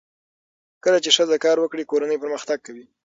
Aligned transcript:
کله 0.83 0.97
چې 1.03 1.09
ښځه 1.17 1.37
کار 1.45 1.57
وکړي، 1.59 1.83
کورنۍ 1.91 2.17
پرمختګ 2.23 2.57
کوي. 2.65 2.85